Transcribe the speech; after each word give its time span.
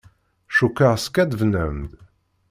Cukkeɣ 0.55 0.95
skaddben-am-d. 1.03 1.91